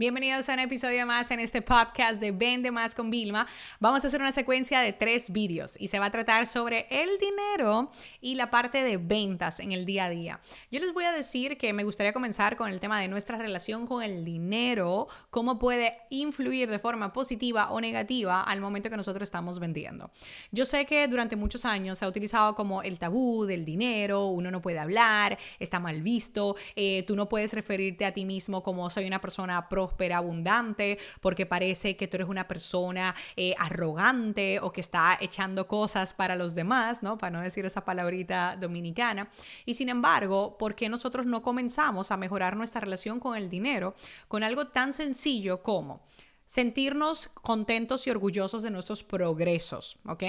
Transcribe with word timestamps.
Bienvenidos 0.00 0.48
a 0.48 0.52
un 0.52 0.60
episodio 0.60 1.04
más 1.06 1.32
en 1.32 1.40
este 1.40 1.60
podcast 1.60 2.20
de 2.20 2.30
Vende 2.30 2.70
Más 2.70 2.94
con 2.94 3.10
Vilma. 3.10 3.48
Vamos 3.80 4.04
a 4.04 4.06
hacer 4.06 4.20
una 4.20 4.30
secuencia 4.30 4.78
de 4.78 4.92
tres 4.92 5.32
vídeos 5.32 5.74
y 5.76 5.88
se 5.88 5.98
va 5.98 6.06
a 6.06 6.10
tratar 6.12 6.46
sobre 6.46 6.86
el 6.88 7.18
dinero 7.18 7.90
y 8.20 8.36
la 8.36 8.48
parte 8.48 8.84
de 8.84 8.96
ventas 8.96 9.58
en 9.58 9.72
el 9.72 9.84
día 9.84 10.04
a 10.04 10.08
día. 10.08 10.40
Yo 10.70 10.78
les 10.78 10.94
voy 10.94 11.02
a 11.02 11.10
decir 11.10 11.58
que 11.58 11.72
me 11.72 11.82
gustaría 11.82 12.12
comenzar 12.12 12.56
con 12.56 12.70
el 12.70 12.78
tema 12.78 13.00
de 13.00 13.08
nuestra 13.08 13.38
relación 13.38 13.88
con 13.88 14.04
el 14.04 14.24
dinero, 14.24 15.08
cómo 15.30 15.58
puede 15.58 15.96
influir 16.10 16.70
de 16.70 16.78
forma 16.78 17.12
positiva 17.12 17.72
o 17.72 17.80
negativa 17.80 18.44
al 18.44 18.60
momento 18.60 18.90
que 18.90 18.96
nosotros 18.96 19.26
estamos 19.26 19.58
vendiendo. 19.58 20.12
Yo 20.52 20.64
sé 20.64 20.86
que 20.86 21.08
durante 21.08 21.34
muchos 21.34 21.64
años 21.64 21.98
se 21.98 22.04
ha 22.04 22.08
utilizado 22.08 22.54
como 22.54 22.84
el 22.84 23.00
tabú 23.00 23.46
del 23.46 23.64
dinero, 23.64 24.26
uno 24.26 24.52
no 24.52 24.62
puede 24.62 24.78
hablar, 24.78 25.40
está 25.58 25.80
mal 25.80 26.02
visto, 26.02 26.54
eh, 26.76 27.02
tú 27.02 27.16
no 27.16 27.28
puedes 27.28 27.52
referirte 27.52 28.06
a 28.06 28.12
ti 28.12 28.24
mismo 28.24 28.62
como 28.62 28.88
soy 28.90 29.04
una 29.04 29.20
persona 29.20 29.68
pro 29.68 29.87
abundante, 30.12 30.98
porque 31.20 31.46
parece 31.46 31.96
que 31.96 32.08
tú 32.08 32.16
eres 32.16 32.28
una 32.28 32.48
persona 32.48 33.14
eh, 33.36 33.54
arrogante 33.58 34.60
o 34.60 34.72
que 34.72 34.80
está 34.80 35.18
echando 35.20 35.66
cosas 35.66 36.14
para 36.14 36.36
los 36.36 36.54
demás, 36.54 37.02
¿no? 37.02 37.18
Para 37.18 37.30
no 37.30 37.40
decir 37.40 37.64
esa 37.66 37.84
palabrita 37.84 38.56
dominicana. 38.56 39.28
Y 39.64 39.74
sin 39.74 39.88
embargo, 39.88 40.56
¿por 40.58 40.74
qué 40.74 40.88
nosotros 40.88 41.26
no 41.26 41.42
comenzamos 41.42 42.10
a 42.10 42.16
mejorar 42.16 42.56
nuestra 42.56 42.80
relación 42.80 43.20
con 43.20 43.36
el 43.36 43.48
dinero 43.48 43.94
con 44.28 44.42
algo 44.42 44.68
tan 44.68 44.92
sencillo 44.92 45.62
como 45.62 46.00
sentirnos 46.48 47.28
contentos 47.34 48.06
y 48.06 48.10
orgullosos 48.10 48.62
de 48.62 48.70
nuestros 48.70 49.04
progresos, 49.04 49.98
¿ok? 50.06 50.24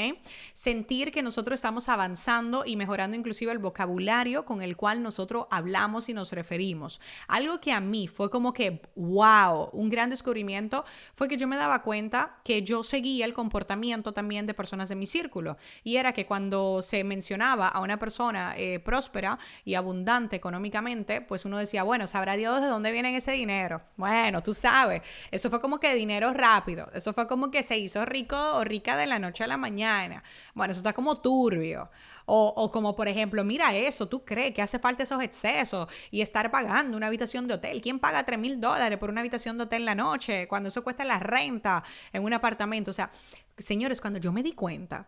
Sentir 0.54 1.14
que 1.14 1.24
nosotros 1.24 1.56
estamos 1.56 1.88
avanzando 1.88 2.66
y 2.66 2.76
mejorando 2.76 3.16
inclusive 3.16 3.54
el 3.54 3.58
vocabulario 3.58 4.44
con 4.44 4.62
el 4.62 4.76
cual 4.76 5.02
nosotros 5.02 5.48
hablamos 5.50 6.10
y 6.10 6.14
nos 6.14 6.34
referimos. 6.34 7.00
Algo 7.30 7.62
que 7.62 7.72
a 7.72 7.80
mí 7.80 8.10
fue 8.10 8.30
como 8.30 8.52
que, 8.52 8.82
wow, 8.96 9.70
un 9.72 9.90
gran 9.90 10.10
descubrimiento 10.10 10.84
fue 11.16 11.30
que 11.30 11.38
yo 11.38 11.48
me 11.48 11.56
daba 11.56 11.84
cuenta 11.84 12.42
que 12.44 12.64
yo 12.64 12.84
seguía 12.84 13.24
el 13.24 13.34
comportamiento 13.34 14.12
también 14.12 14.46
de 14.46 14.54
personas 14.54 14.90
de 14.90 14.96
mi 14.96 15.06
círculo 15.06 15.56
y 15.86 15.96
era 15.96 16.12
que 16.12 16.26
cuando 16.26 16.82
se 16.82 17.06
mencionaba 17.06 17.70
a 17.70 17.80
una 17.80 17.98
persona 17.98 18.56
eh, 18.58 18.80
próspera 18.80 19.40
y 19.64 19.76
abundante 19.76 20.36
económicamente, 20.36 21.22
pues 21.22 21.46
uno 21.46 21.58
decía, 21.58 21.84
bueno, 21.84 22.08
sabrá 22.08 22.36
Dios 22.36 22.60
de 22.60 22.68
dónde 22.68 22.92
viene 22.92 23.16
ese 23.16 23.32
dinero. 23.32 23.82
Bueno, 23.96 24.44
tú 24.44 24.54
sabes, 24.54 25.02
eso 25.32 25.50
fue 25.50 25.62
como 25.62 25.80
que 25.80 25.96
dinero 26.10 26.34
rápido. 26.34 26.90
Eso 26.92 27.14
fue 27.14 27.28
como 27.28 27.52
que 27.52 27.62
se 27.62 27.78
hizo 27.78 28.04
rico 28.04 28.36
o 28.36 28.64
rica 28.64 28.98
de 28.98 29.06
la 29.06 29.20
noche 29.20 29.44
a 29.44 29.48
la 29.48 29.58
mañana. 29.58 30.24
Bueno, 30.56 30.72
eso 30.72 30.80
está 30.80 30.92
como 30.94 31.16
turbio. 31.22 31.92
O, 32.26 32.70
como 32.72 32.96
por 32.96 33.08
ejemplo, 33.08 33.44
mira 33.44 33.76
eso, 33.76 34.08
¿tú 34.08 34.24
crees 34.24 34.54
que 34.54 34.62
hace 34.62 34.78
falta 34.78 35.04
esos 35.04 35.22
excesos 35.22 35.88
y 36.12 36.22
estar 36.22 36.52
pagando 36.52 36.98
una 36.98 37.08
habitación 37.08 37.48
de 37.48 37.56
hotel? 37.56 37.82
¿Quién 37.82 38.00
paga 38.00 38.24
3 38.24 38.38
mil 38.40 38.60
dólares 38.60 39.00
por 39.00 39.10
una 39.10 39.22
habitación 39.22 39.58
de 39.58 39.64
hotel 39.64 39.86
la 39.86 39.96
noche 39.96 40.48
cuando 40.48 40.70
eso 40.70 40.84
cuesta 40.84 41.04
la 41.04 41.20
renta 41.20 41.84
en 42.12 42.24
un 42.24 42.34
apartamento? 42.34 42.92
O 42.92 42.94
sea, 42.94 43.12
señores, 43.58 44.02
cuando 44.02 44.20
yo 44.20 44.32
me 44.32 44.44
di 44.44 44.54
cuenta 44.54 45.08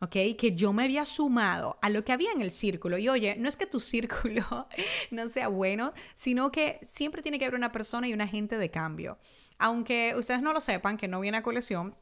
¿ok? 0.00 0.36
Que 0.36 0.54
yo 0.56 0.72
me 0.72 0.84
había 0.84 1.04
sumado 1.04 1.78
a 1.82 1.90
lo 1.90 2.04
que 2.04 2.12
había 2.12 2.32
en 2.32 2.40
el 2.40 2.50
círculo. 2.50 2.98
Y 2.98 3.08
oye, 3.08 3.36
no 3.36 3.48
es 3.48 3.56
que 3.56 3.66
tu 3.66 3.80
círculo 3.80 4.66
no 5.10 5.28
sea 5.28 5.48
bueno, 5.48 5.92
sino 6.14 6.50
que 6.50 6.78
siempre 6.82 7.22
tiene 7.22 7.38
que 7.38 7.44
haber 7.44 7.56
una 7.56 7.72
persona 7.72 8.08
y 8.08 8.14
un 8.14 8.20
agente 8.20 8.58
de 8.58 8.70
cambio. 8.70 9.18
Aunque 9.60 10.14
ustedes 10.16 10.40
no 10.40 10.54
lo 10.54 10.62
sepan, 10.62 10.96
que 10.96 11.06
no 11.06 11.20
viene 11.20 11.36
a 11.36 11.42
colección, 11.42 11.94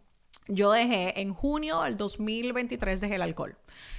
yo 0.46 0.70
dejé 0.70 1.20
en 1.20 1.34
junio 1.34 1.82
del 1.82 1.96
2023 1.96 3.00
dejé 3.00 3.16
el 3.16 3.22
alcohol. 3.22 3.58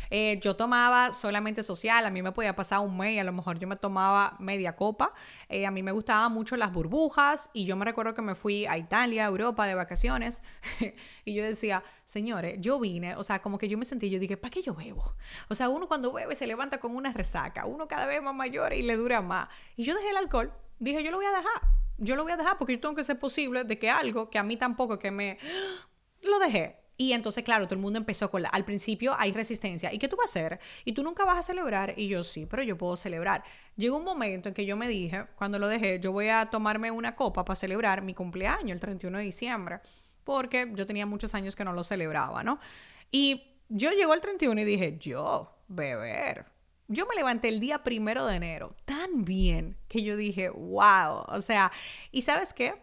Eh, 0.09 0.39
yo 0.41 0.55
tomaba 0.55 1.11
solamente 1.11 1.61
social, 1.61 2.05
a 2.05 2.09
mí 2.09 2.23
me 2.23 2.31
podía 2.31 2.55
pasar 2.55 2.79
un 2.79 2.97
mes, 2.97 3.19
a 3.19 3.23
lo 3.25 3.33
mejor 3.33 3.59
yo 3.59 3.67
me 3.67 3.75
tomaba 3.75 4.37
media 4.39 4.77
copa. 4.77 5.13
Eh, 5.49 5.65
a 5.65 5.71
mí 5.71 5.83
me 5.83 5.91
gustaban 5.91 6.31
mucho 6.31 6.55
las 6.55 6.71
burbujas 6.71 7.49
y 7.51 7.65
yo 7.65 7.75
me 7.75 7.83
recuerdo 7.83 8.13
que 8.13 8.21
me 8.21 8.33
fui 8.33 8.65
a 8.65 8.77
Italia, 8.77 9.25
Europa 9.25 9.67
de 9.67 9.75
vacaciones 9.75 10.41
y 11.25 11.33
yo 11.33 11.43
decía, 11.43 11.83
señores, 12.05 12.55
yo 12.61 12.79
vine, 12.79 13.17
o 13.17 13.23
sea, 13.23 13.41
como 13.41 13.57
que 13.57 13.67
yo 13.67 13.77
me 13.77 13.83
sentí, 13.83 14.09
yo 14.09 14.19
dije, 14.19 14.37
¿para 14.37 14.51
qué 14.51 14.61
yo 14.61 14.73
bebo? 14.73 15.15
O 15.49 15.55
sea, 15.55 15.67
uno 15.67 15.89
cuando 15.89 16.13
bebe 16.13 16.33
se 16.33 16.47
levanta 16.47 16.79
con 16.79 16.95
una 16.95 17.11
resaca, 17.11 17.65
uno 17.65 17.89
cada 17.89 18.05
vez 18.05 18.23
más 18.23 18.33
mayor 18.33 18.71
y 18.71 18.83
le 18.83 18.95
dura 18.95 19.21
más. 19.21 19.49
Y 19.75 19.83
yo 19.83 19.93
dejé 19.93 20.11
el 20.11 20.17
alcohol, 20.17 20.53
dije, 20.79 21.03
yo 21.03 21.11
lo 21.11 21.17
voy 21.17 21.25
a 21.25 21.31
dejar 21.31 21.78
yo 21.99 22.15
lo 22.15 22.23
voy 22.23 22.31
a 22.31 22.37
dejar 22.37 22.57
porque 22.57 22.73
yo 22.73 22.79
tengo 22.79 22.95
que 22.95 23.03
ser 23.03 23.19
posible 23.19 23.63
de 23.63 23.77
que 23.77 23.89
algo 23.89 24.29
que 24.29 24.39
a 24.39 24.43
mí 24.43 24.57
tampoco 24.57 24.99
que 24.99 25.11
me 25.11 25.37
lo 26.21 26.39
dejé. 26.39 26.77
Y 26.97 27.13
entonces, 27.13 27.45
claro, 27.45 27.65
todo 27.65 27.75
el 27.75 27.81
mundo 27.81 27.97
empezó 27.97 28.29
con 28.29 28.41
la... 28.41 28.49
Al 28.49 28.65
principio 28.65 29.15
hay 29.17 29.31
resistencia. 29.31 29.93
¿Y 29.93 29.99
qué 29.99 30.09
tú 30.09 30.17
vas 30.17 30.35
a 30.35 30.39
hacer? 30.39 30.59
Y 30.83 30.91
tú 30.91 31.01
nunca 31.01 31.23
vas 31.23 31.37
a 31.37 31.43
celebrar. 31.43 31.93
Y 31.95 32.09
yo 32.09 32.23
sí, 32.25 32.45
pero 32.45 32.61
yo 32.61 32.77
puedo 32.77 32.97
celebrar. 32.97 33.41
Llegó 33.77 33.95
un 33.95 34.03
momento 34.03 34.49
en 34.49 34.53
que 34.53 34.65
yo 34.65 34.75
me 34.75 34.89
dije, 34.89 35.27
cuando 35.37 35.59
lo 35.59 35.69
dejé, 35.69 36.01
yo 36.01 36.11
voy 36.11 36.27
a 36.27 36.49
tomarme 36.49 36.91
una 36.91 37.15
copa 37.15 37.45
para 37.45 37.55
celebrar 37.55 38.01
mi 38.01 38.13
cumpleaños 38.13 38.71
el 38.71 38.81
31 38.81 39.17
de 39.17 39.23
diciembre. 39.23 39.79
Porque 40.25 40.69
yo 40.75 40.85
tenía 40.85 41.05
muchos 41.05 41.33
años 41.35 41.55
que 41.55 41.63
no 41.63 41.71
lo 41.71 41.85
celebraba, 41.85 42.43
¿no? 42.43 42.59
Y 43.11 43.43
yo 43.69 43.91
llegó 43.91 44.13
el 44.13 44.19
31 44.19 44.59
y 44.59 44.65
dije, 44.65 44.97
yo, 44.99 45.55
beber 45.69 46.58
yo 46.89 47.05
me 47.05 47.15
levanté 47.15 47.47
el 47.47 47.59
día 47.59 47.83
primero 47.83 48.25
de 48.25 48.35
enero 48.35 48.75
tan 48.85 49.23
bien 49.23 49.77
que 49.87 50.03
yo 50.03 50.17
dije, 50.17 50.49
wow, 50.49 51.23
o 51.27 51.41
sea, 51.41 51.71
¿y 52.11 52.23
sabes 52.23 52.53
qué? 52.53 52.73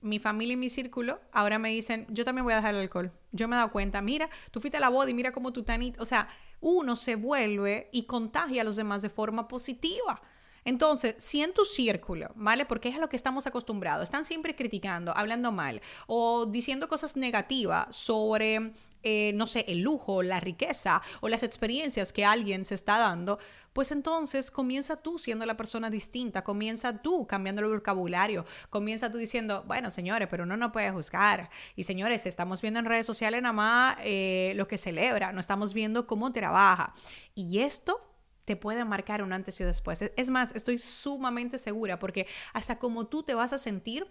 Mi 0.00 0.20
familia 0.20 0.54
y 0.54 0.56
mi 0.56 0.70
círculo 0.70 1.20
ahora 1.32 1.58
me 1.58 1.70
dicen, 1.70 2.06
yo 2.08 2.24
también 2.24 2.44
voy 2.44 2.52
a 2.52 2.56
dejar 2.56 2.74
el 2.74 2.80
alcohol. 2.80 3.10
Yo 3.32 3.48
me 3.48 3.56
he 3.56 3.58
dado 3.58 3.72
cuenta, 3.72 4.00
mira, 4.00 4.30
tú 4.52 4.60
fuiste 4.60 4.76
a 4.76 4.80
la 4.80 4.88
boda 4.88 5.10
y 5.10 5.14
mira 5.14 5.32
cómo 5.32 5.52
tú 5.52 5.64
tan... 5.64 5.82
O 5.98 6.04
sea, 6.04 6.28
uno 6.60 6.94
se 6.94 7.16
vuelve 7.16 7.90
y 7.92 8.04
contagia 8.04 8.62
a 8.62 8.64
los 8.64 8.76
demás 8.76 9.02
de 9.02 9.10
forma 9.10 9.48
positiva. 9.48 10.22
Entonces, 10.64 11.14
si 11.18 11.42
en 11.42 11.54
tu 11.54 11.64
círculo, 11.64 12.30
¿vale? 12.34 12.66
Porque 12.66 12.88
es 12.88 12.96
a 12.96 12.98
lo 13.00 13.08
que 13.08 13.16
estamos 13.16 13.46
acostumbrados, 13.46 14.04
están 14.04 14.24
siempre 14.24 14.56
criticando, 14.56 15.16
hablando 15.16 15.52
mal 15.52 15.80
o 16.06 16.46
diciendo 16.46 16.88
cosas 16.88 17.16
negativas 17.16 17.94
sobre 17.94 18.72
eh, 19.08 19.30
no 19.34 19.46
sé, 19.46 19.64
el 19.68 19.82
lujo, 19.82 20.20
la 20.24 20.40
riqueza 20.40 21.00
o 21.20 21.28
las 21.28 21.44
experiencias 21.44 22.12
que 22.12 22.24
alguien 22.24 22.64
se 22.64 22.74
está 22.74 22.98
dando, 22.98 23.38
pues 23.72 23.92
entonces 23.92 24.50
comienza 24.50 24.96
tú 24.96 25.16
siendo 25.16 25.46
la 25.46 25.56
persona 25.56 25.90
distinta, 25.90 26.42
comienza 26.42 27.02
tú 27.02 27.24
cambiando 27.24 27.62
el 27.62 27.68
vocabulario, 27.68 28.46
comienza 28.68 29.08
tú 29.08 29.18
diciendo, 29.18 29.62
bueno, 29.64 29.92
señores, 29.92 30.26
pero 30.28 30.42
uno 30.42 30.56
no 30.56 30.72
puede 30.72 30.90
juzgar. 30.90 31.50
Y 31.76 31.84
señores, 31.84 32.26
estamos 32.26 32.60
viendo 32.62 32.80
en 32.80 32.86
redes 32.86 33.06
sociales 33.06 33.40
nada 33.40 33.52
más 33.52 33.96
eh, 34.02 34.54
lo 34.56 34.66
que 34.66 34.76
celebra, 34.76 35.30
no 35.30 35.38
estamos 35.38 35.72
viendo 35.72 36.08
cómo 36.08 36.32
trabaja. 36.32 36.92
Y 37.36 37.60
esto 37.60 38.00
te 38.44 38.56
puede 38.56 38.84
marcar 38.84 39.22
un 39.22 39.32
antes 39.32 39.60
y 39.60 39.64
después. 39.64 40.02
Es 40.02 40.30
más, 40.30 40.52
estoy 40.56 40.78
sumamente 40.78 41.58
segura 41.58 42.00
porque 42.00 42.26
hasta 42.54 42.80
como 42.80 43.06
tú 43.06 43.22
te 43.22 43.34
vas 43.34 43.52
a 43.52 43.58
sentir, 43.58 44.04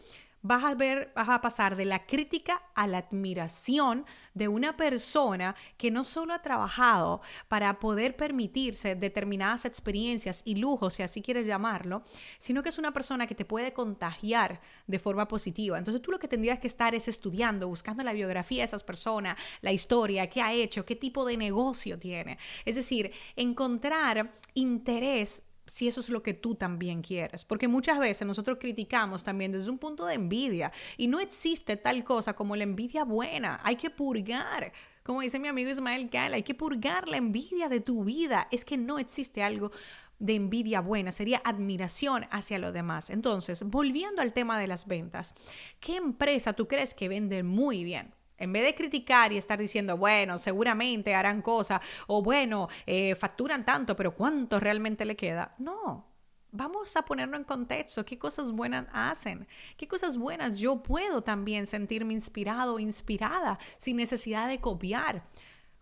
vas 0.48 0.64
a 0.64 0.76
ver, 0.76 1.12
vas 1.16 1.28
a 1.28 1.42
pasar 1.42 1.76
de 1.76 1.86
la 1.86 2.06
crítica 2.06 2.62
a 2.76 2.86
la 2.86 3.00
admiración 3.00 4.06
de 4.36 4.48
una 4.48 4.78
persona 4.78 5.56
que 5.76 5.90
no 5.90 6.04
solo 6.04 6.36
ha 6.36 6.44
trabajado 6.44 7.22
para 7.48 7.80
poder 7.80 8.16
permitirse 8.16 8.94
determinadas 8.94 9.66
experiencias 9.66 10.44
y 10.46 10.58
lujos, 10.58 10.94
si 10.94 11.04
así 11.04 11.24
quieres 11.24 11.48
llamarlo, 11.48 12.04
sino 12.38 12.62
que 12.62 12.70
es 12.70 12.78
una 12.78 12.94
persona 12.94 13.26
que 13.26 13.34
te 13.34 13.44
puede 13.44 13.74
contagiar 13.74 14.62
de 14.86 15.00
forma 15.00 15.28
positiva. 15.28 15.80
Entonces 15.80 16.02
tú 16.04 16.12
lo 16.12 16.20
que 16.20 16.28
tendrías 16.28 16.60
que 16.60 16.68
estar 16.68 16.94
es 16.94 17.08
estudiando, 17.08 17.68
buscando 17.68 18.04
la 18.04 18.14
biografía 18.14 18.60
de 18.60 18.66
esas 18.66 18.84
personas, 18.84 19.38
la 19.62 19.72
historia, 19.72 20.30
qué 20.30 20.44
ha 20.44 20.54
hecho, 20.54 20.86
qué 20.86 20.96
tipo 20.96 21.26
de 21.26 21.38
negocio 21.38 21.98
tiene. 21.98 22.38
Es 22.66 22.76
decir, 22.76 23.12
encontrar 23.36 24.32
interés 24.54 25.42
si 25.66 25.88
eso 25.88 26.00
es 26.00 26.10
lo 26.10 26.24
que 26.24 26.34
tú 26.34 26.56
también 26.56 27.02
quieres. 27.02 27.46
Porque 27.46 27.68
muchas 27.68 28.00
veces 28.00 28.26
nosotros 28.28 28.58
criticamos 28.60 29.24
también 29.24 29.52
desde 29.52 29.72
un 29.72 29.78
punto 29.78 30.06
de 30.06 30.16
envidia 30.16 30.72
y 30.98 31.08
no 31.08 31.20
existe 31.20 31.78
tal 31.78 32.04
cosa 32.04 32.34
como 32.34 32.56
la 32.56 32.64
envidia 32.64 33.04
buena. 33.04 33.60
Hay 33.64 33.76
que 33.76 33.90
purgar. 33.90 34.72
Como 35.04 35.22
dice 35.22 35.40
mi 35.40 35.48
amigo 35.48 35.70
Ismael 35.70 36.10
Gal, 36.10 36.34
hay 36.34 36.44
que 36.44 36.56
purgar 36.56 37.08
la 37.08 37.18
envidia 37.18 37.70
de 37.70 37.80
tu 37.80 38.04
vida. 38.04 38.48
Es 38.52 38.66
que 38.66 38.78
no 38.78 39.00
existe 39.00 39.44
algo 39.44 39.72
de 40.20 40.36
envidia 40.36 40.80
buena, 40.80 41.12
sería 41.12 41.42
admiración 41.44 42.26
hacia 42.32 42.58
los 42.58 42.74
demás. 42.74 43.10
Entonces, 43.10 43.64
volviendo 43.64 44.22
al 44.22 44.34
tema 44.34 44.58
de 44.60 44.68
las 44.68 44.88
ventas, 44.88 45.36
¿qué 45.80 45.98
empresa 45.98 46.54
tú 46.54 46.68
crees 46.68 46.94
que 46.94 47.10
vende 47.10 47.44
muy 47.44 47.84
bien? 47.84 48.14
En 48.38 48.52
vez 48.52 48.64
de 48.64 48.76
criticar 48.76 49.32
y 49.32 49.38
estar 49.38 49.60
diciendo, 49.60 49.98
bueno, 49.98 50.38
seguramente 50.38 51.16
harán 51.16 51.42
cosas, 51.42 51.82
o 52.08 52.22
bueno, 52.22 52.68
eh, 52.86 53.16
facturan 53.16 53.66
tanto, 53.66 53.96
pero 53.96 54.14
¿cuánto 54.16 54.60
realmente 54.60 55.06
le 55.06 55.16
queda? 55.16 55.56
No, 55.58 56.06
vamos 56.52 56.96
a 56.96 57.04
ponerlo 57.04 57.38
en 57.38 57.44
contexto, 57.44 58.06
qué 58.06 58.18
cosas 58.18 58.52
buenas 58.52 58.88
hacen, 58.94 59.48
qué 59.78 59.88
cosas 59.88 60.18
buenas 60.18 60.58
yo 60.58 60.82
puedo 60.82 61.22
también 61.22 61.66
sentirme 61.66 62.14
inspirado 62.14 62.80
inspirada 62.80 63.60
sin 63.78 63.98
necesidad 63.98 64.48
de 64.48 64.62
copiar. 64.62 65.24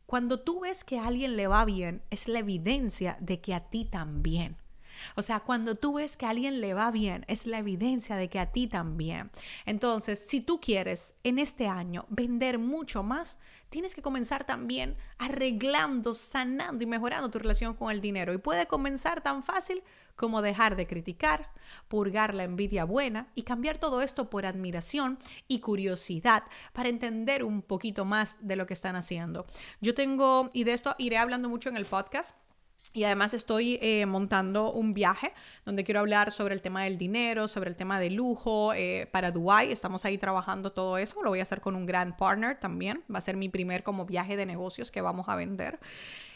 Cuando 0.06 0.40
tú 0.40 0.62
ves 0.62 0.84
que 0.84 1.00
a 1.00 1.08
alguien 1.08 1.38
le 1.38 1.48
va 1.48 1.66
bien, 1.66 2.04
es 2.10 2.28
la 2.28 2.40
evidencia 2.40 3.18
de 3.20 3.40
que 3.42 3.54
a 3.54 3.70
ti 3.70 3.86
también. 3.86 4.58
O 5.16 5.22
sea, 5.22 5.40
cuando 5.40 5.76
tú 5.76 5.94
ves 5.94 6.18
que 6.18 6.26
a 6.26 6.30
alguien 6.30 6.62
le 6.62 6.74
va 6.74 6.92
bien, 6.92 7.26
es 7.28 7.46
la 7.46 7.60
evidencia 7.60 8.16
de 8.16 8.30
que 8.30 8.40
a 8.40 8.52
ti 8.52 8.68
también. 8.68 9.32
Entonces, 9.66 10.20
si 10.20 10.42
tú 10.42 10.60
quieres 10.60 11.16
en 11.24 11.40
este 11.40 11.68
año 11.68 12.06
vender 12.10 12.60
mucho 12.60 13.04
más, 13.04 13.40
tienes 13.70 13.96
que 13.96 14.02
comenzar 14.02 14.44
también 14.44 14.96
arreglando, 15.18 16.14
sanando 16.14 16.84
y 16.84 16.88
mejorando 16.88 17.32
tu 17.32 17.40
relación 17.40 17.74
con 17.74 17.92
el 17.92 18.02
dinero. 18.02 18.34
Y 18.34 18.38
puede 18.38 18.68
comenzar 18.68 19.22
tan 19.22 19.42
fácil 19.42 19.84
como 20.16 20.42
dejar 20.42 20.76
de 20.76 20.86
criticar, 20.86 21.50
purgar 21.88 22.36
la 22.36 22.44
envidia 22.44 22.86
buena 22.86 23.30
y 23.36 23.44
cambiar 23.44 23.80
todo 23.80 24.02
esto 24.02 24.30
por 24.30 24.46
admiración 24.46 25.18
y 25.48 25.60
curiosidad 25.60 26.44
para 26.72 26.90
entender 26.90 27.44
un 27.44 27.62
poquito 27.62 28.06
más 28.06 28.38
de 28.42 28.56
lo 28.56 28.68
que 28.68 28.74
están 28.74 28.96
haciendo. 28.96 29.46
Yo 29.82 29.94
tengo, 29.94 30.52
y 30.54 30.66
de 30.66 30.74
esto 30.74 30.96
iré 31.00 31.18
hablando 31.18 31.50
mucho 31.50 31.70
en 31.70 31.78
el 31.78 31.86
podcast, 31.86 32.36
y 32.94 33.04
además 33.04 33.34
estoy 33.34 33.80
eh, 33.82 34.06
montando 34.06 34.72
un 34.72 34.94
viaje 34.94 35.34
donde 35.66 35.84
quiero 35.84 36.00
hablar 36.00 36.32
sobre 36.32 36.54
el 36.54 36.62
tema 36.62 36.84
del 36.84 36.98
dinero, 36.98 37.48
sobre 37.48 37.70
el 37.70 37.76
tema 37.76 38.00
del 38.00 38.14
lujo 38.14 38.74
eh, 38.74 39.10
para 39.12 39.32
Dubai. 39.32 39.72
Estamos 39.72 40.06
ahí 40.06 40.18
trabajando 40.20 40.72
todo 40.72 41.00
eso. 41.00 41.22
Lo 41.24 41.32
voy 41.32 41.40
a 41.40 41.44
hacer 41.44 41.60
con 41.60 41.76
un 41.76 41.88
gran 41.88 42.16
partner 42.16 42.60
también. 42.60 43.04
Va 43.14 43.18
a 43.18 43.22
ser 43.22 43.36
mi 43.36 43.50
primer 43.50 43.82
como 43.82 44.06
viaje 44.06 44.38
de 44.38 44.46
negocios 44.46 44.92
que 44.92 45.02
vamos 45.02 45.28
a 45.28 45.36
vender. 45.36 45.80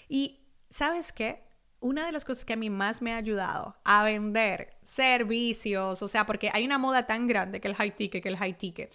Y 0.10 0.40
sabes 0.70 1.14
qué? 1.14 1.48
una 1.80 2.06
de 2.06 2.12
las 2.12 2.26
cosas 2.26 2.44
que 2.44 2.54
a 2.54 2.58
mí 2.58 2.70
más 2.70 3.02
me 3.02 3.14
ha 3.14 3.18
ayudado 3.18 3.76
a 3.84 4.04
vender 4.04 4.78
servicios, 4.84 6.02
o 6.02 6.08
sea, 6.08 6.26
porque 6.26 6.50
hay 6.52 6.66
una 6.66 6.78
moda 6.78 7.06
tan 7.06 7.28
grande 7.28 7.62
que 7.62 7.68
el 7.68 7.76
high 7.76 7.96
ticket, 7.96 8.24
que 8.24 8.30
el 8.30 8.38
high 8.38 8.58
ticket. 8.58 8.92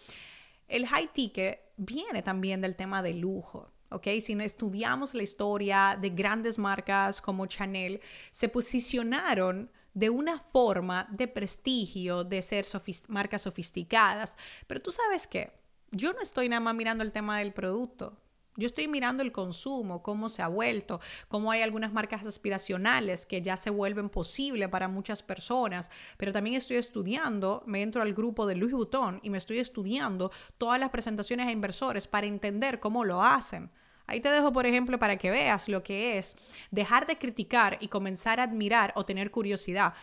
El 0.68 0.86
high 0.88 1.08
ticket 1.12 1.60
viene 1.76 2.22
también 2.22 2.60
del 2.60 2.76
tema 2.76 3.02
de 3.02 3.14
lujo. 3.14 3.70
¿Ok? 3.92 4.08
Si 4.20 4.34
no 4.34 4.42
estudiamos 4.42 5.14
la 5.14 5.22
historia 5.22 5.98
de 6.00 6.10
grandes 6.10 6.58
marcas 6.58 7.20
como 7.20 7.46
Chanel, 7.46 8.00
se 8.30 8.48
posicionaron 8.48 9.70
de 9.94 10.10
una 10.10 10.38
forma 10.38 11.06
de 11.10 11.28
prestigio, 11.28 12.24
de 12.24 12.42
ser 12.42 12.66
marcas 13.08 13.42
sofisticadas. 13.42 14.36
Pero 14.66 14.80
tú 14.80 14.90
sabes 14.90 15.26
qué, 15.26 15.52
yo 15.90 16.12
no 16.12 16.20
estoy 16.20 16.48
nada 16.48 16.60
más 16.60 16.74
mirando 16.74 17.04
el 17.04 17.12
tema 17.12 17.38
del 17.38 17.52
producto. 17.52 18.18
Yo 18.56 18.66
estoy 18.66 18.86
mirando 18.86 19.22
el 19.22 19.32
consumo, 19.32 20.02
cómo 20.02 20.28
se 20.28 20.42
ha 20.42 20.48
vuelto, 20.48 21.00
cómo 21.28 21.50
hay 21.50 21.62
algunas 21.62 21.90
marcas 21.90 22.26
aspiracionales 22.26 23.24
que 23.24 23.40
ya 23.40 23.56
se 23.56 23.70
vuelven 23.70 24.10
posible 24.10 24.68
para 24.68 24.88
muchas 24.88 25.22
personas, 25.22 25.90
pero 26.18 26.32
también 26.32 26.56
estoy 26.56 26.76
estudiando, 26.76 27.62
me 27.66 27.80
entro 27.80 28.02
al 28.02 28.12
grupo 28.12 28.46
de 28.46 28.56
Louis 28.56 28.74
Vuitton 28.74 29.20
y 29.22 29.30
me 29.30 29.38
estoy 29.38 29.58
estudiando 29.58 30.30
todas 30.58 30.78
las 30.78 30.90
presentaciones 30.90 31.46
a 31.46 31.50
inversores 31.52 32.06
para 32.06 32.26
entender 32.26 32.78
cómo 32.78 33.04
lo 33.04 33.22
hacen. 33.22 33.70
Ahí 34.06 34.20
te 34.20 34.30
dejo, 34.30 34.52
por 34.52 34.66
ejemplo, 34.66 34.98
para 34.98 35.16
que 35.16 35.30
veas 35.30 35.68
lo 35.68 35.82
que 35.82 36.18
es 36.18 36.36
dejar 36.70 37.06
de 37.06 37.18
criticar 37.18 37.78
y 37.80 37.88
comenzar 37.88 38.40
a 38.40 38.44
admirar 38.44 38.92
o 38.96 39.04
tener 39.04 39.30
curiosidad. 39.30 39.94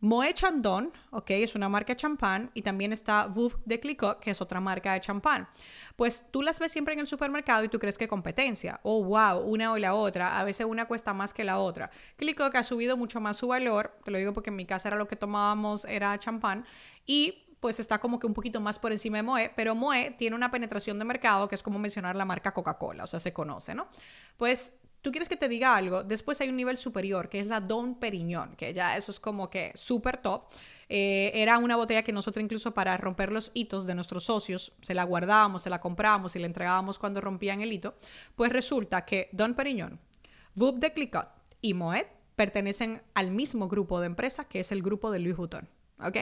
Moët 0.00 0.34
Chandon, 0.34 0.92
ok, 1.10 1.30
es 1.30 1.56
una 1.56 1.68
marca 1.68 1.92
de 1.92 1.96
champán, 1.96 2.52
y 2.54 2.62
también 2.62 2.92
está 2.92 3.26
Veuve 3.26 3.56
de 3.64 3.80
Clicquot, 3.80 4.20
que 4.20 4.30
es 4.30 4.40
otra 4.40 4.60
marca 4.60 4.92
de 4.92 5.00
champán. 5.00 5.48
Pues 5.96 6.24
tú 6.30 6.42
las 6.42 6.60
ves 6.60 6.70
siempre 6.70 6.94
en 6.94 7.00
el 7.00 7.08
supermercado 7.08 7.64
y 7.64 7.68
tú 7.68 7.80
crees 7.80 7.98
que 7.98 8.06
competencia. 8.06 8.78
Oh, 8.84 9.02
wow, 9.02 9.40
una 9.40 9.72
o 9.72 9.76
la 9.76 9.94
otra. 9.94 10.38
A 10.38 10.44
veces 10.44 10.66
una 10.66 10.86
cuesta 10.86 11.14
más 11.14 11.34
que 11.34 11.42
la 11.42 11.58
otra. 11.58 11.90
Clicquot 12.16 12.54
ha 12.54 12.62
subido 12.62 12.96
mucho 12.96 13.20
más 13.20 13.38
su 13.38 13.48
valor, 13.48 13.98
te 14.04 14.12
lo 14.12 14.18
digo 14.18 14.32
porque 14.32 14.50
en 14.50 14.56
mi 14.56 14.66
casa 14.66 14.86
era 14.86 14.96
lo 14.96 15.08
que 15.08 15.16
tomábamos, 15.16 15.84
era 15.84 16.16
champán, 16.20 16.64
y 17.04 17.47
pues 17.60 17.80
está 17.80 17.98
como 17.98 18.18
que 18.18 18.26
un 18.26 18.34
poquito 18.34 18.60
más 18.60 18.78
por 18.78 18.92
encima 18.92 19.18
de 19.18 19.22
Moe, 19.22 19.52
pero 19.54 19.74
Moe 19.74 20.14
tiene 20.16 20.36
una 20.36 20.50
penetración 20.50 20.98
de 20.98 21.04
mercado 21.04 21.48
que 21.48 21.54
es 21.54 21.62
como 21.62 21.78
mencionar 21.78 22.16
la 22.16 22.24
marca 22.24 22.52
Coca-Cola, 22.52 23.04
o 23.04 23.06
sea, 23.06 23.20
se 23.20 23.32
conoce, 23.32 23.74
¿no? 23.74 23.88
Pues 24.36 24.74
tú 25.02 25.10
quieres 25.10 25.28
que 25.28 25.36
te 25.36 25.48
diga 25.48 25.74
algo, 25.74 26.04
después 26.04 26.40
hay 26.40 26.48
un 26.48 26.56
nivel 26.56 26.78
superior, 26.78 27.28
que 27.28 27.40
es 27.40 27.46
la 27.46 27.60
Don 27.60 27.96
Periñón, 27.96 28.54
que 28.56 28.72
ya 28.72 28.96
eso 28.96 29.10
es 29.10 29.20
como 29.20 29.50
que 29.50 29.72
súper 29.74 30.18
top. 30.18 30.44
Eh, 30.90 31.32
era 31.34 31.58
una 31.58 31.76
botella 31.76 32.02
que 32.02 32.12
nosotros 32.12 32.42
incluso 32.42 32.72
para 32.72 32.96
romper 32.96 33.30
los 33.30 33.50
hitos 33.52 33.86
de 33.86 33.94
nuestros 33.94 34.24
socios, 34.24 34.72
se 34.80 34.94
la 34.94 35.04
guardábamos, 35.04 35.62
se 35.62 35.70
la 35.70 35.80
comprábamos 35.80 36.34
y 36.34 36.38
la 36.38 36.46
entregábamos 36.46 36.98
cuando 36.98 37.20
rompían 37.20 37.60
el 37.60 37.72
hito. 37.72 37.94
Pues 38.34 38.50
resulta 38.50 39.04
que 39.04 39.28
Don 39.32 39.54
Periñón, 39.54 40.00
Veuve 40.54 40.78
de 40.78 40.92
Clicquot 40.92 41.28
y 41.60 41.74
Moet 41.74 42.06
pertenecen 42.36 43.02
al 43.14 43.32
mismo 43.32 43.68
grupo 43.68 44.00
de 44.00 44.06
empresas 44.06 44.46
que 44.46 44.60
es 44.60 44.72
el 44.72 44.82
grupo 44.82 45.10
de 45.10 45.18
Louis 45.18 45.36
Vuitton. 45.36 45.68
¿Ok? 46.00 46.16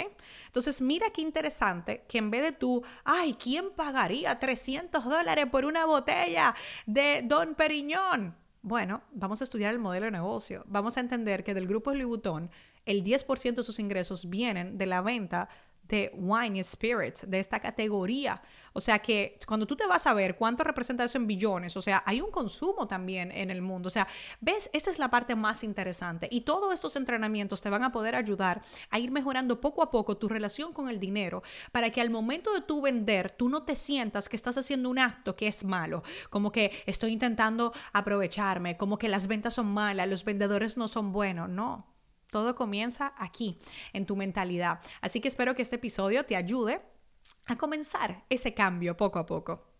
Entonces, 0.47 0.81
mira 0.81 1.11
qué 1.11 1.21
interesante 1.21 2.05
que 2.09 2.19
en 2.19 2.31
vez 2.31 2.43
de 2.43 2.53
tú, 2.53 2.83
ay, 3.05 3.35
¿quién 3.35 3.71
pagaría 3.71 4.39
300 4.39 5.05
dólares 5.05 5.47
por 5.51 5.65
una 5.65 5.85
botella 5.85 6.55
de 6.87 7.23
Don 7.25 7.55
Periñón? 7.55 8.35
Bueno, 8.63 9.03
vamos 9.13 9.41
a 9.41 9.45
estudiar 9.45 9.73
el 9.73 9.79
modelo 9.79 10.07
de 10.07 10.13
negocio. 10.13 10.65
Vamos 10.67 10.97
a 10.97 11.01
entender 11.01 11.45
que 11.45 11.55
del 11.55 11.69
grupo 11.69 11.93
Louis 11.93 12.07
Vuitton, 12.07 12.51
el 12.85 13.05
10% 13.05 13.55
de 13.55 13.63
sus 13.63 13.79
ingresos 13.79 14.31
vienen 14.31 14.79
de 14.79 14.87
la 14.87 15.03
venta 15.03 15.49
de 15.89 16.11
wine 16.15 16.61
spirit, 16.61 17.21
de 17.21 17.39
esta 17.39 17.61
categoría. 17.61 18.43
O 18.73 18.81
sea 18.81 18.99
que 18.99 19.39
cuando 19.47 19.67
tú 19.67 19.75
te 19.75 19.87
vas 19.87 20.07
a 20.07 20.13
ver 20.13 20.37
cuánto 20.37 20.63
representa 20.63 21.05
eso 21.05 21.17
en 21.17 21.27
billones, 21.27 21.77
o 21.77 21.81
sea, 21.81 22.03
hay 22.05 22.21
un 22.21 22.31
consumo 22.31 22.87
también 22.87 23.33
en 23.33 23.51
el 23.51 23.63
mundo. 23.63 23.87
O 23.87 23.91
sea, 23.91 24.07
ves, 24.41 24.69
esa 24.75 24.91
es 24.91 24.99
la 24.99 25.11
parte 25.11 25.35
más 25.35 25.65
interesante. 25.65 26.29
Y 26.31 26.43
todos 26.43 26.75
estos 26.75 26.95
entrenamientos 26.97 27.63
te 27.63 27.71
van 27.71 27.85
a 27.85 27.93
poder 27.93 28.15
ayudar 28.15 28.63
a 28.91 28.99
ir 28.99 29.11
mejorando 29.11 29.61
poco 29.61 29.83
a 29.83 29.91
poco 29.91 30.19
tu 30.19 30.29
relación 30.29 30.73
con 30.73 30.89
el 30.89 31.01
dinero 31.01 31.43
para 31.73 31.91
que 31.91 32.01
al 32.01 32.11
momento 32.11 32.53
de 32.53 32.61
tú 32.61 32.83
vender, 32.83 33.31
tú 33.31 33.49
no 33.49 33.63
te 33.63 33.77
sientas 33.77 34.29
que 34.29 34.37
estás 34.37 34.59
haciendo 34.59 34.91
un 34.91 34.99
acto 34.99 35.37
que 35.37 35.49
es 35.49 35.65
malo, 35.65 36.03
como 36.29 36.53
que 36.53 36.73
estoy 36.87 37.13
intentando 37.13 37.73
aprovecharme, 37.93 38.77
como 38.77 38.99
que 38.99 39.09
las 39.09 39.27
ventas 39.27 39.55
son 39.55 39.67
malas, 39.67 40.09
los 40.09 40.25
vendedores 40.25 40.77
no 40.77 40.89
son 40.89 41.13
buenos. 41.13 41.49
No, 41.49 41.96
todo 42.31 42.55
comienza 42.55 43.15
aquí, 43.17 43.61
en 43.93 44.07
tu 44.07 44.17
mentalidad. 44.17 44.81
Así 45.01 45.21
que 45.21 45.29
espero 45.29 45.55
que 45.55 45.63
este 45.63 45.77
episodio 45.77 46.25
te 46.25 46.37
ayude 46.37 46.83
a 47.47 47.57
comenzar 47.57 48.25
ese 48.29 48.55
cambio 48.55 48.97
poco 48.97 49.19
a 49.19 49.27
poco. 49.27 49.76